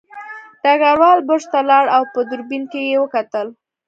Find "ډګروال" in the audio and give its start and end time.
0.63-1.19